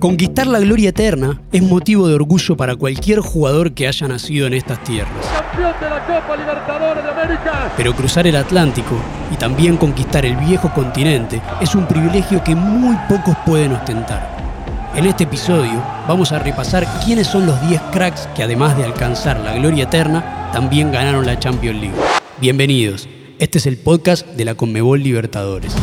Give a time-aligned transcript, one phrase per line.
[0.00, 4.54] Conquistar la gloria eterna es motivo de orgullo para cualquier jugador que haya nacido en
[4.54, 5.26] estas tierras.
[5.26, 7.72] Campeón de la Copa Libertadores de América.
[7.76, 8.96] Pero cruzar el Atlántico
[9.30, 14.38] y también conquistar el viejo continente es un privilegio que muy pocos pueden ostentar.
[14.96, 19.38] En este episodio vamos a repasar quiénes son los 10 cracks que además de alcanzar
[19.40, 21.96] la gloria eterna, también ganaron la Champions League.
[22.40, 23.06] Bienvenidos,
[23.38, 25.76] este es el podcast de la Conmebol Libertadores.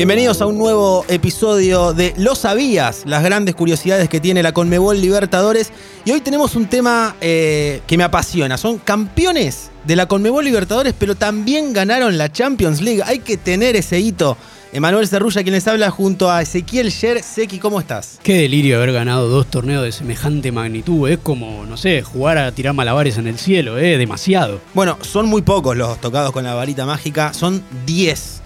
[0.00, 4.98] Bienvenidos a un nuevo episodio de Lo Sabías, las grandes curiosidades que tiene la Conmebol
[4.98, 5.72] Libertadores.
[6.06, 8.56] Y hoy tenemos un tema eh, que me apasiona.
[8.56, 13.02] Son campeones de la Conmebol Libertadores, pero también ganaron la Champions League.
[13.04, 14.38] Hay que tener ese hito.
[14.72, 17.22] Emanuel Cerrulla, quien les habla, junto a Ezequiel Sher.
[17.22, 18.20] Seki, ¿cómo estás?
[18.22, 21.10] Qué delirio haber ganado dos torneos de semejante magnitud.
[21.10, 23.98] Es como, no sé, jugar a tirar malabares en el cielo, ¿eh?
[23.98, 24.62] Demasiado.
[24.72, 27.34] Bueno, son muy pocos los tocados con la varita mágica.
[27.34, 28.39] Son 10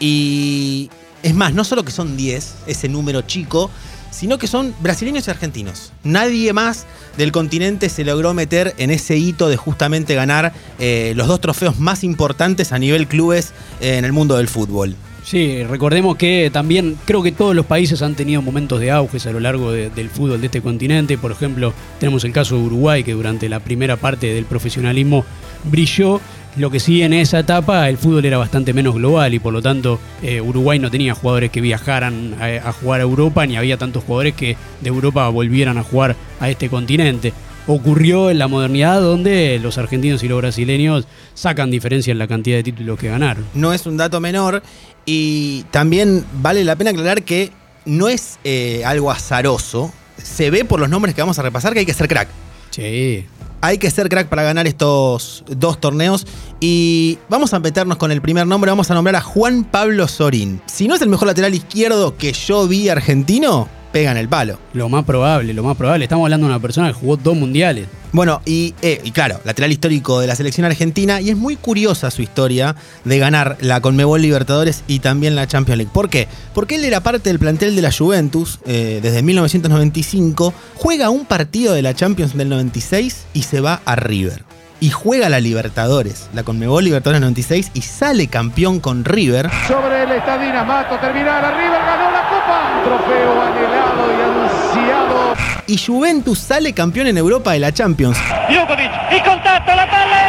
[0.00, 0.90] y
[1.22, 3.70] es más, no solo que son 10, ese número chico,
[4.10, 5.92] sino que son brasileños y argentinos.
[6.02, 11.28] Nadie más del continente se logró meter en ese hito de justamente ganar eh, los
[11.28, 14.96] dos trofeos más importantes a nivel clubes eh, en el mundo del fútbol.
[15.22, 19.32] Sí, recordemos que también creo que todos los países han tenido momentos de auge a
[19.32, 21.18] lo largo del fútbol de este continente.
[21.18, 25.24] Por ejemplo, tenemos el caso de Uruguay, que durante la primera parte del profesionalismo
[25.64, 26.20] brilló
[26.56, 29.62] lo que sí en esa etapa el fútbol era bastante menos global y por lo
[29.62, 34.04] tanto eh, Uruguay no tenía jugadores que viajaran a, jugar a Europa ni había tantos
[34.04, 37.32] jugadores que de Europa volvieran a jugar a este continente.
[37.66, 42.56] Ocurrió en la modernidad donde los argentinos y los brasileños sacan diferencia en la cantidad
[42.56, 43.44] de títulos que ganaron.
[43.54, 44.62] No es un dato menor
[45.06, 47.52] y también vale la pena aclarar que
[47.84, 49.92] no es eh, algo azaroso.
[50.16, 52.28] Se ve por los nombres que vamos a repasar que hay que ser crack.
[52.70, 53.26] Sí
[53.60, 56.26] hay que ser crack para ganar estos dos torneos.
[56.60, 58.70] Y vamos a meternos con el primer nombre.
[58.70, 60.60] Vamos a nombrar a Juan Pablo Sorín.
[60.66, 64.58] Si no es el mejor lateral izquierdo que yo vi argentino, pegan el palo.
[64.72, 66.04] Lo más probable, lo más probable.
[66.04, 67.86] Estamos hablando de una persona que jugó dos mundiales.
[68.12, 72.10] Bueno, y, eh, y, claro, lateral histórico de la selección argentina, y es muy curiosa
[72.10, 72.74] su historia
[73.04, 75.92] de ganar la Conmebol Libertadores y también la Champions League.
[75.94, 76.26] ¿Por qué?
[76.52, 81.72] Porque él era parte del plantel de la Juventus eh, desde 1995, juega un partido
[81.72, 84.44] de la Champions del 96 y se va a River
[84.80, 89.50] y juega la Libertadores, la Conmebol Libertadores 96 y sale campeón con River.
[89.68, 92.09] Sobre el Estadina, Mato terminar, River ganó
[92.50, 92.82] la.
[92.84, 95.34] Trofeo anhelado y anunciado.
[95.66, 98.18] Y Juventus sale campeón en Europa de la Champions.
[98.48, 100.20] Djokovic y contacto, la palla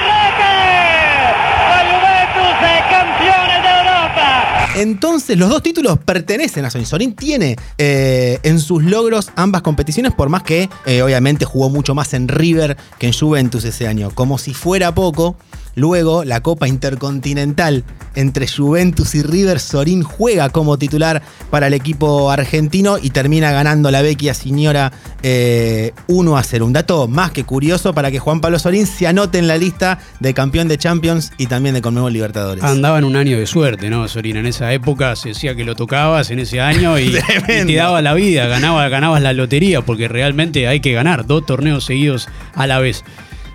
[4.81, 6.87] Entonces, los dos títulos pertenecen a Sorin.
[6.87, 11.93] Sorin tiene eh, en sus logros ambas competiciones, por más que eh, obviamente jugó mucho
[11.93, 14.09] más en River que en Juventus ese año.
[14.11, 15.35] Como si fuera poco,
[15.75, 17.83] Luego, la Copa Intercontinental
[18.15, 23.89] entre Juventus y River, Sorín juega como titular para el equipo argentino y termina ganando
[23.89, 25.93] la vecchia señora 1 eh,
[26.35, 26.65] a 0.
[26.65, 29.99] Un dato más que curioso para que Juan Pablo Sorín se anote en la lista
[30.19, 32.63] de campeón de Champions y también de Conmebol Libertadores.
[32.63, 34.38] Andaba en un año de suerte, ¿no, Sorín?
[34.38, 37.11] En esa época se decía que lo tocabas en ese año y,
[37.47, 41.85] te daba la vida, ganabas, ganabas la lotería, porque realmente hay que ganar dos torneos
[41.85, 43.03] seguidos a la vez.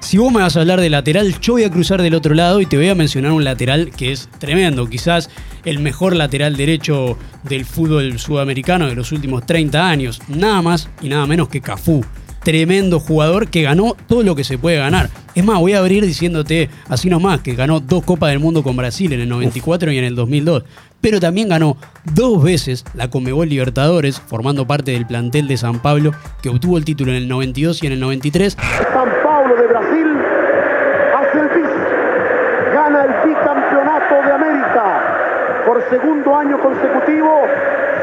[0.06, 2.60] Si vos me vas a hablar de lateral, yo voy a cruzar del otro lado
[2.60, 5.28] y te voy a mencionar un lateral que es tremendo, quizás
[5.64, 11.08] el mejor lateral derecho del fútbol sudamericano de los últimos 30 años, nada más y
[11.08, 12.04] nada menos que Cafú.
[12.44, 15.10] Tremendo jugador que ganó todo lo que se puede ganar.
[15.34, 18.76] Es más, voy a abrir diciéndote así nomás que ganó dos Copas del Mundo con
[18.76, 20.62] Brasil en el 94 y en el 2002
[21.06, 26.10] pero también ganó dos veces la Conmebol Libertadores, formando parte del plantel de San Pablo,
[26.42, 28.56] que obtuvo el título en el 92 y en el 93.
[28.92, 30.06] San Pablo de Brasil
[31.16, 31.70] hace el bis,
[32.74, 37.42] gana el bicampeonato de América por segundo año consecutivo.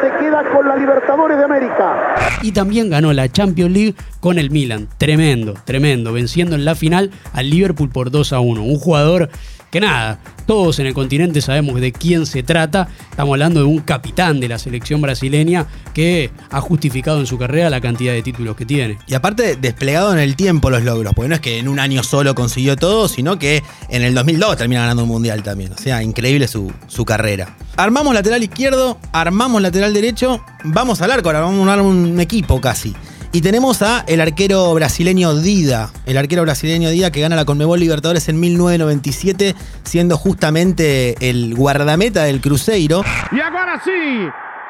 [0.01, 2.15] Se queda con la Libertadores de América.
[2.41, 4.87] Y también ganó la Champions League con el Milan.
[4.97, 6.11] Tremendo, tremendo.
[6.11, 8.63] Venciendo en la final al Liverpool por 2 a 1.
[8.63, 9.29] Un jugador
[9.73, 12.87] que nada, todos en el continente sabemos de quién se trata.
[13.09, 15.65] Estamos hablando de un capitán de la selección brasileña
[15.95, 18.99] que ha justificado en su carrera la cantidad de títulos que tiene.
[19.07, 22.03] Y aparte, desplegado en el tiempo los logros, porque no es que en un año
[22.03, 25.73] solo consiguió todo, sino que en el 2002 termina ganando un mundial también.
[25.73, 27.57] O sea, increíble su, su carrera.
[27.75, 32.93] Armamos lateral izquierdo, armamos lateral derecho, vamos al arco, ahora vamos a un equipo casi.
[33.35, 37.79] Y tenemos a el arquero brasileño Dida, el arquero brasileño Dida que gana la Conmebol
[37.79, 43.03] Libertadores en 1997, siendo justamente el guardameta del Cruzeiro.
[43.31, 43.89] Y ahora sí,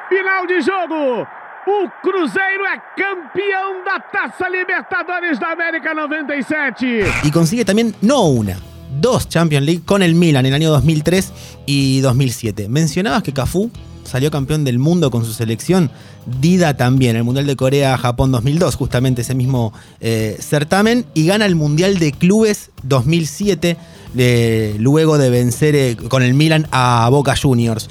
[0.10, 1.28] final de juego.
[1.66, 7.06] O Cruzeiro es campeón de Taza Libertadores de América 97.
[7.24, 8.58] Y consigue también no una,
[9.02, 11.34] dos Champions League con el Milan en el año 2003
[11.66, 12.70] y 2007.
[12.70, 13.70] Mencionabas que Cafú
[14.14, 15.92] salió campeón del mundo con su selección.
[16.40, 21.56] Dida también, el Mundial de Corea-Japón 2002, justamente ese mismo eh, certamen, y gana el
[21.56, 23.76] Mundial de Clubes 2007.
[24.16, 27.90] eh, luego de vencer eh, con el Milan a Boca Juniors.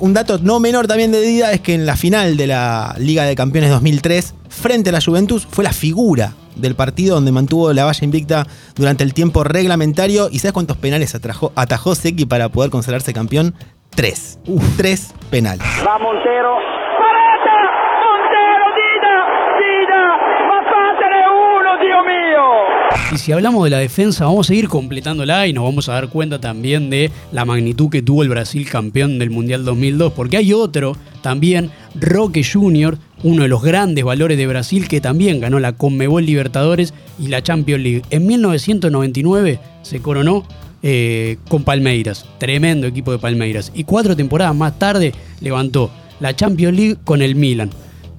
[0.00, 3.24] Un dato no menor también de Dida es que en la final de la Liga
[3.24, 7.84] de Campeones 2003, frente a la Juventus, fue la figura del partido donde mantuvo la
[7.84, 10.28] valla invicta durante el tiempo reglamentario.
[10.32, 13.54] ¿Y sabes cuántos penales atrajo- atajó Seki para poder consagrarse campeón?
[13.98, 14.38] Tres.
[14.76, 15.66] Tres penales.
[15.84, 16.54] Va Montero.
[17.00, 17.58] Parata!
[18.06, 19.16] Montero, Dida!
[19.58, 20.02] Dida!
[20.46, 23.16] Ma fatene uno, Dio mio!
[23.16, 26.10] Y si hablamos de la defensa, vamos a seguir completándola y nos vamos a dar
[26.10, 30.52] cuenta también de la magnitud que tuvo el Brasil campeón del Mundial 2002, porque hay
[30.52, 35.72] otro también, Roque Jr., uno de los grandes valores de Brasil que también ganó la
[35.72, 38.02] Conmebol Libertadores y la Champions League.
[38.10, 40.44] En 1999 se coronó
[40.82, 45.90] eh, con Palmeiras, tremendo equipo de Palmeiras, y cuatro temporadas más tarde levantó
[46.20, 47.70] la Champions League con el Milan.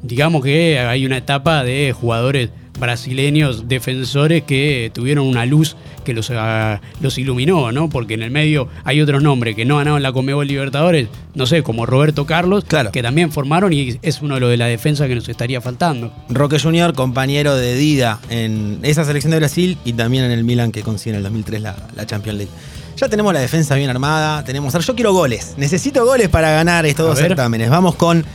[0.01, 2.49] Digamos que hay una etapa de jugadores
[2.79, 7.89] brasileños defensores que tuvieron una luz que los, ah, los iluminó, ¿no?
[7.89, 11.61] Porque en el medio hay otros nombres que no ganaron la Conmebol Libertadores, no sé,
[11.63, 12.91] como Roberto Carlos, Claro.
[12.91, 16.13] que también formaron y es uno de los de la defensa que nos estaría faltando.
[16.29, 20.71] Roque Junior, compañero de Dida en esa selección de Brasil y también en el Milan
[20.71, 22.51] que consigue en el 2003 la, la Champions League.
[22.97, 24.73] Ya tenemos la defensa bien armada, tenemos...
[24.85, 27.27] Yo quiero goles, necesito goles para ganar estos A dos ver.
[27.29, 27.69] certámenes.
[27.69, 28.25] Vamos con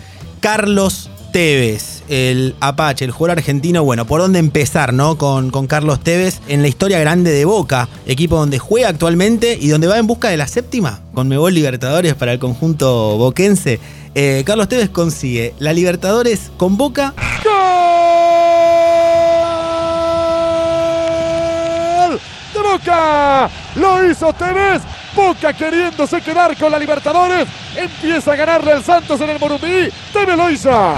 [0.40, 3.84] Carlos Tevez, el Apache, el jugador argentino.
[3.84, 5.16] Bueno, ¿por dónde empezar, no?
[5.18, 9.86] Con, Carlos Tevez en la historia grande de Boca, equipo donde juega actualmente y donde
[9.86, 13.80] va en busca de la séptima con Mebol Libertadores para el conjunto boquense.
[14.14, 17.54] Eh, Carlos Tevez consigue la Libertadores con Boca ¡Gol!
[22.52, 23.50] ¡De Boca!
[23.76, 24.82] Lo hizo Tevez.
[25.14, 27.46] Boca queriéndose quedar con la Libertadores.
[27.76, 29.88] Empieza a ganarle al Santos en el Morumbí.
[30.12, 30.94] Tevez lo hizo.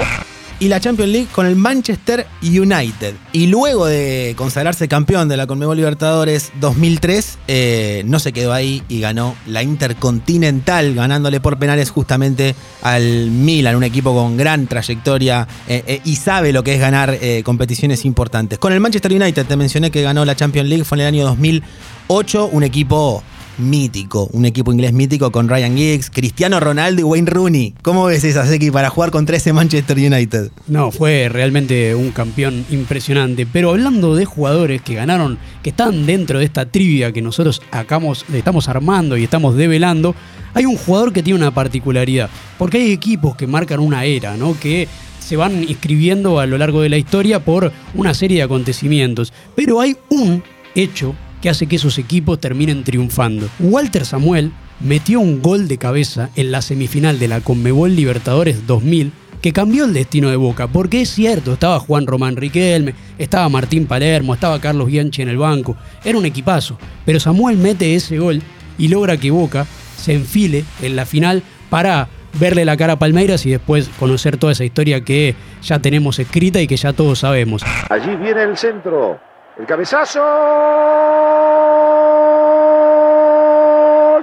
[0.58, 3.14] Y la Champions League con el Manchester United.
[3.32, 8.82] Y luego de consagrarse campeón de la Conmebol Libertadores 2003, eh, no se quedó ahí
[8.88, 15.46] y ganó la Intercontinental, ganándole por penales justamente al Milan, un equipo con gran trayectoria
[15.68, 18.58] eh, eh, y sabe lo que es ganar competiciones importantes.
[18.58, 21.24] Con el Manchester United te mencioné que ganó la Champions League, fue en el año
[21.24, 23.22] 2008, un equipo
[23.58, 27.74] mítico, un equipo inglés mítico con Ryan Giggs, Cristiano Ronaldo y Wayne Rooney.
[27.82, 30.50] ¿Cómo ves esa, Seki, para jugar contra ese Manchester United?
[30.66, 33.46] No, fue realmente un campeón impresionante.
[33.46, 38.24] Pero hablando de jugadores que ganaron, que están dentro de esta trivia que nosotros acabamos,
[38.32, 40.14] estamos armando y estamos develando,
[40.54, 42.30] hay un jugador que tiene una particularidad.
[42.58, 44.58] Porque hay equipos que marcan una era, ¿no?
[44.58, 44.88] Que
[45.18, 49.32] se van inscribiendo a lo largo de la historia por una serie de acontecimientos.
[49.54, 50.42] Pero hay un
[50.74, 53.48] hecho que hace que esos equipos terminen triunfando.
[53.58, 59.12] Walter Samuel metió un gol de cabeza en la semifinal de la Conmebol Libertadores 2000
[59.40, 63.86] que cambió el destino de Boca, porque es cierto, estaba Juan Román Riquelme, estaba Martín
[63.86, 68.42] Palermo, estaba Carlos Bianchi en el banco, era un equipazo, pero Samuel mete ese gol
[68.78, 69.66] y logra que Boca
[69.96, 72.08] se enfile en la final para
[72.40, 76.60] verle la cara a Palmeiras y después conocer toda esa historia que ya tenemos escrita
[76.60, 77.62] y que ya todos sabemos.
[77.88, 79.18] Allí viene el centro.
[79.58, 80.20] El cabezazo.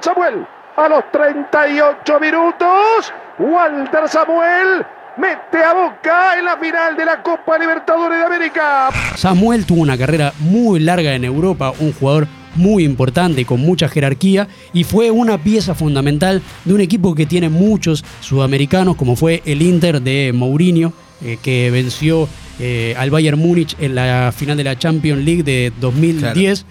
[0.01, 0.45] Samuel.
[0.75, 3.13] A los 38 minutos.
[3.39, 4.85] Walter Samuel
[5.17, 8.89] mete a Boca en la final de la Copa Libertadores de América.
[9.15, 14.47] Samuel tuvo una carrera muy larga en Europa, un jugador muy importante con mucha jerarquía
[14.71, 19.63] y fue una pieza fundamental de un equipo que tiene muchos sudamericanos como fue el
[19.63, 20.93] Inter de Mourinho
[21.23, 22.27] eh, que venció
[22.59, 26.65] eh, al Bayern Múnich en la final de la Champions League de 2010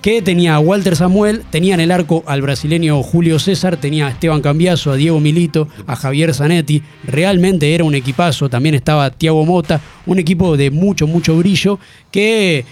[0.00, 4.10] que tenía a Walter Samuel, tenía en el arco al brasileño Julio César, tenía a
[4.10, 6.84] Esteban Cambiaso, a Diego Milito, a Javier Zanetti.
[7.04, 8.48] Realmente era un equipazo.
[8.48, 11.80] También estaba Thiago Mota, un equipo de mucho, mucho brillo
[12.12, 12.64] que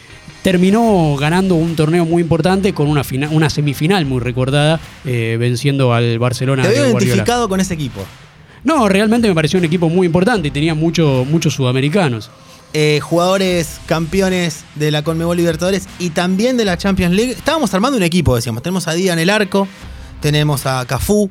[0.42, 5.92] terminó ganando un torneo muy importante con una, fina- una semifinal muy recordada, eh, venciendo
[5.92, 6.62] al Barcelona.
[6.62, 8.04] Te veo identificado con ese equipo.
[8.64, 12.30] No, realmente me pareció un equipo muy importante y tenía mucho- muchos sudamericanos.
[12.72, 17.32] Eh, jugadores campeones de la Conmebol Libertadores y también de la Champions League.
[17.32, 18.62] Estábamos armando un equipo, decíamos.
[18.62, 19.66] Tenemos a Día en el arco,
[20.20, 21.30] tenemos a Cafú,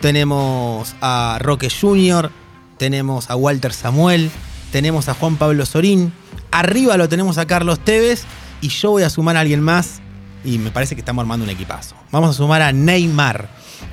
[0.00, 2.30] tenemos a Roque Jr.,
[2.78, 4.30] tenemos a Walter Samuel,
[4.70, 6.12] tenemos a Juan Pablo Sorín.
[6.50, 8.24] Arriba lo tenemos a Carlos Tevez
[8.60, 10.00] y yo voy a sumar a alguien más
[10.44, 11.96] y me parece que estamos armando un equipazo.
[12.12, 13.48] Vamos a sumar a Neymar.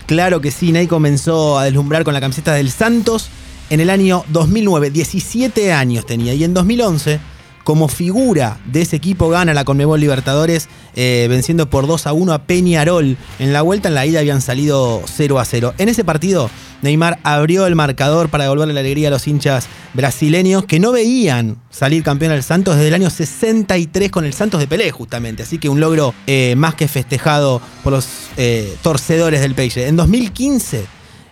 [0.06, 3.30] Claro que sí, Ney comenzó a deslumbrar con la camiseta del Santos
[3.70, 4.92] en el año 2009.
[4.92, 7.20] 17 años tenía y en 2011
[7.64, 12.34] como figura de ese equipo gana la Conmebol Libertadores eh, venciendo por 2 a 1
[12.34, 13.18] a Peñarol.
[13.40, 15.74] En la vuelta en la ida habían salido 0 a 0.
[15.78, 16.50] En ese partido
[16.84, 21.58] Neymar abrió el marcador para devolverle la alegría a los hinchas brasileños que no veían
[21.70, 25.44] salir campeón al Santos desde el año 63 con el Santos de Pelé justamente.
[25.44, 29.88] Así que un logro eh, más que festejado por los eh, torcedores del Peixe.
[29.88, 30.86] En 2015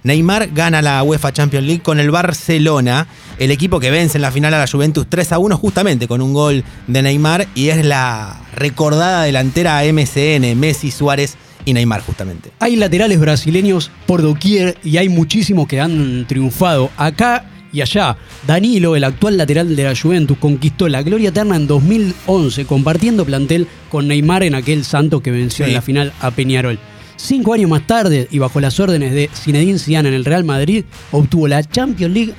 [0.04, 4.32] Neymar gana la UEFA Champions League con el Barcelona, el equipo que vence en la
[4.32, 7.86] final a la Juventus 3 a 1 justamente con un gol de Neymar y es
[7.86, 12.52] la recordada delantera MCN, Messi, Suárez y Neymar justamente.
[12.60, 18.18] Hay laterales brasileños por doquier y hay muchísimos que han triunfado acá y allá.
[18.46, 23.68] Danilo, el actual lateral de la Juventus, conquistó la gloria eterna en 2011 compartiendo plantel
[23.90, 25.72] con Neymar en aquel santo que venció Sí.
[25.72, 26.80] en la final a Peñarol.
[27.16, 30.86] Cinco años más tarde, y bajo las órdenes de Zinedine Zidane en el Real Madrid,
[31.12, 32.34] obtuvo la Champions League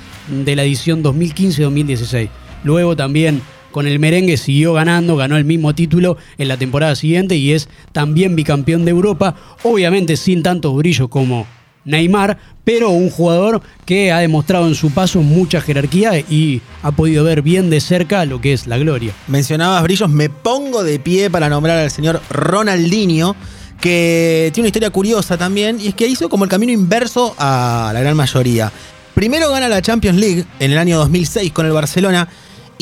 [0.44, 2.28] de la edición 2015-2016.
[2.64, 3.40] Luego también
[3.72, 7.68] con el merengue siguió ganando, ganó el mismo título en la temporada siguiente y es
[7.92, 11.46] también bicampeón de Europa, obviamente sin tantos brillos como
[11.84, 17.24] Neymar, pero un jugador que ha demostrado en su paso mucha jerarquía y ha podido
[17.24, 19.12] ver bien de cerca lo que es la gloria.
[19.26, 23.34] Mencionabas brillos, me pongo de pie para nombrar al señor Ronaldinho,
[23.80, 27.90] que tiene una historia curiosa también, y es que hizo como el camino inverso a
[27.92, 28.70] la gran mayoría.
[29.14, 32.28] Primero gana la Champions League en el año 2006 con el Barcelona,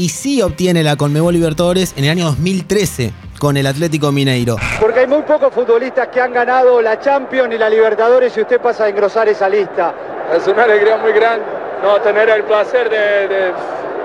[0.00, 4.56] y sí obtiene la Conmebol Libertadores en el año 2013 con el Atlético Mineiro.
[4.80, 8.60] Porque hay muy pocos futbolistas que han ganado la Champions y la Libertadores y usted
[8.60, 9.94] pasa a engrosar esa lista.
[10.34, 11.44] Es una alegría muy grande
[11.82, 13.52] no tener el placer de, de-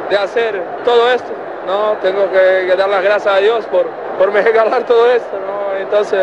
[0.09, 1.31] de hacer todo esto.
[1.65, 5.31] No, tengo que, que dar las gracias a Dios por, por me regalar todo esto.
[5.39, 5.77] ¿no?
[5.79, 6.19] Entonces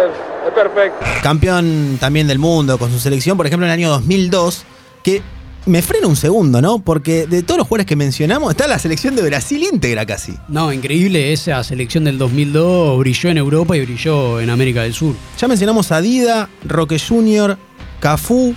[0.46, 0.98] es perfecto.
[1.22, 4.64] Campeón también del mundo con su selección, por ejemplo, en el año 2002,
[5.02, 5.22] que
[5.66, 6.80] me frena un segundo, ¿no?
[6.80, 10.34] Porque de todos los jugadores que mencionamos, está la selección de Brasil íntegra casi.
[10.48, 15.14] No, increíble, esa selección del 2002 brilló en Europa y brilló en América del Sur.
[15.38, 17.56] Ya mencionamos a Dida, Roque Jr.,
[18.00, 18.54] Cafú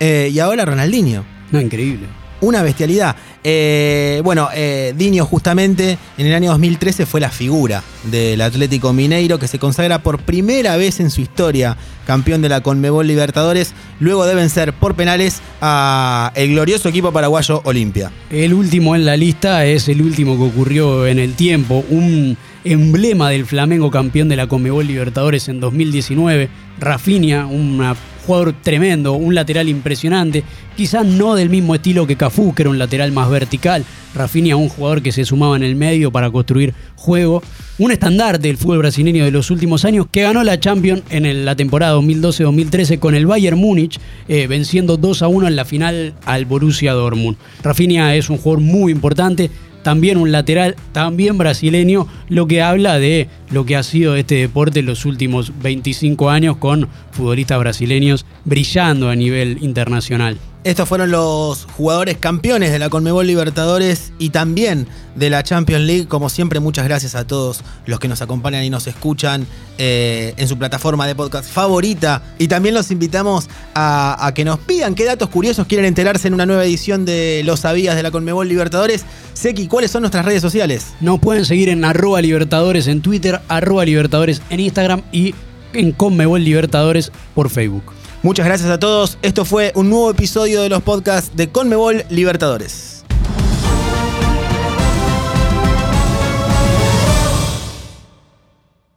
[0.00, 1.24] eh, y ahora Ronaldinho.
[1.50, 2.06] No, increíble.
[2.40, 3.16] Una bestialidad.
[3.44, 9.38] Eh, bueno, eh, Dinho justamente en el año 2013 fue la figura del Atlético Mineiro
[9.38, 11.76] que se consagra por primera vez en su historia
[12.06, 17.62] campeón de la Conmebol Libertadores, luego de vencer por penales a el glorioso equipo paraguayo
[17.64, 18.10] Olimpia.
[18.30, 23.30] El último en la lista es el último que ocurrió en el tiempo, un emblema
[23.30, 27.94] del Flamengo campeón de la Conmebol Libertadores en 2019, Rafinha, un
[28.26, 30.42] jugador tremendo, un lateral impresionante,
[30.76, 34.68] quizás no del mismo estilo que Cafú, que era un lateral más vertical, Rafinha un
[34.68, 37.42] jugador que se sumaba en el medio para construir juego,
[37.78, 41.54] un estandarte del fútbol brasileño de los últimos años que ganó la Champions en la
[41.54, 46.46] temporada 2012-2013 con el Bayern Múnich, eh, venciendo 2 a 1 en la final al
[46.46, 47.36] Borussia Dortmund.
[47.62, 49.50] Rafinha es un jugador muy importante,
[49.86, 54.80] también un lateral, también brasileño, lo que habla de lo que ha sido este deporte
[54.80, 60.38] en los últimos 25 años con futbolistas brasileños brillando a nivel internacional.
[60.66, 66.08] Estos fueron los jugadores campeones de la Conmebol Libertadores y también de la Champions League.
[66.08, 69.46] Como siempre, muchas gracias a todos los que nos acompañan y nos escuchan
[69.78, 72.20] eh, en su plataforma de podcast favorita.
[72.40, 73.46] Y también los invitamos
[73.76, 77.42] a, a que nos pidan qué datos curiosos quieren enterarse en una nueva edición de
[77.44, 79.04] Los Sabías de la Conmebol Libertadores.
[79.34, 80.94] Seki, ¿cuáles son nuestras redes sociales?
[81.00, 85.32] Nos pueden seguir en arroba libertadores en Twitter, arroba libertadores en Instagram y
[85.74, 87.84] en Conmebol Libertadores por Facebook.
[88.22, 89.18] Muchas gracias a todos.
[89.22, 92.95] Esto fue un nuevo episodio de los podcasts de Conmebol Libertadores.